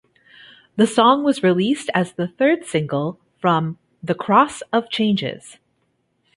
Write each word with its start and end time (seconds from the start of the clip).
The 0.77 0.87
song 0.87 1.23
was 1.23 1.43
released 1.43 1.91
as 1.93 2.13
the 2.13 2.27
third 2.27 2.65
single 2.65 3.19
from 3.37 3.77
"The 4.01 4.15
Cross 4.15 4.63
of 4.73 4.89
Changes". 4.89 5.57